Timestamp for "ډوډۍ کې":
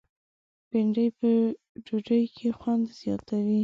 1.85-2.47